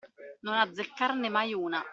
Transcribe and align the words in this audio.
Non 0.39 0.55
azzeccarne 0.55 1.29
mai 1.29 1.53
una. 1.53 1.83